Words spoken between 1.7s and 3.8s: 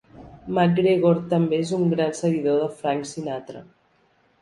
un gran seguidor de Frank Sinatra.